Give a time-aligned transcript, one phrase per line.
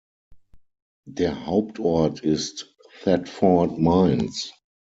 [1.05, 4.51] Der Hauptort ist Thetford Mines.